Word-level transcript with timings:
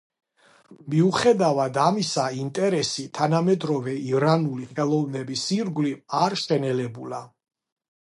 მიუხედავად 0.93 1.77
ამისა, 1.83 2.25
ინტერესი 2.45 3.07
თანამედროვე 3.19 3.95
ირანული 4.15 4.69
ხელოვნების 4.75 5.47
ირგვლივ 5.61 6.05
არ 6.25 6.41
შენელებულა. 6.49 7.27